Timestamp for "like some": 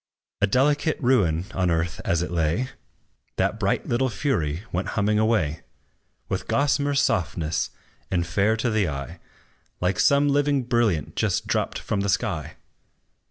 9.79-10.27